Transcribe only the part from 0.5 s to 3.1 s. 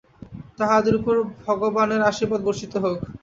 তাঁহাদের উপর ভগবানের আশীর্বাদ বর্ষিত হউক।